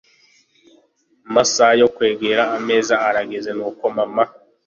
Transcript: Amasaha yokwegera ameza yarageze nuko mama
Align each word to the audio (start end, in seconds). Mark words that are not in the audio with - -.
Amasaha 1.27 1.73
yokwegera 1.81 2.43
ameza 2.57 2.93
yarageze 3.05 3.49
nuko 3.57 3.83
mama 3.97 4.23